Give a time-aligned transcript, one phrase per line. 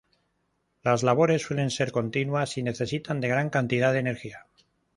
[0.81, 4.47] Las labores suelen ser continuas y necesitan de gran cantidad de energía.